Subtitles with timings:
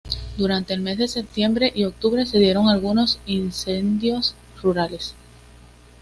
[0.35, 5.13] Durante el mes de septiembre y octubre se dieron algunos incendios rurales.